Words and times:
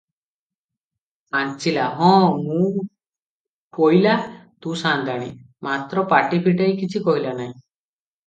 ପାଞ୍ଚିଲା, 1.33 1.83
ହଁ, 1.97 2.13
ମୁଁ 2.45 2.85
ପୋଇଲା, 3.77 4.15
ତୁ 4.65 4.75
ସାଆନ୍ତାଣୀ; 4.83 5.29
ମାତ୍ର 5.67 6.05
ପାଟି 6.15 6.41
ଫିଟାଇ 6.49 6.73
କିଛି 6.81 7.03
କହିଲା 7.09 7.35
ନାହିଁ। 7.43 7.53